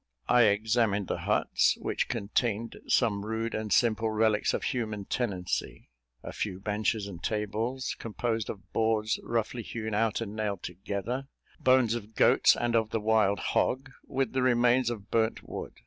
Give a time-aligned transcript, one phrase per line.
[0.27, 5.91] I examined the huts, which contained some rude and simple relics of human tenancy:
[6.23, 11.27] a few benches and tables, composed of boards roughly hewn out and nailed together;
[11.59, 15.79] bones of goats, and of the wild hog, with the remains of burnt wood.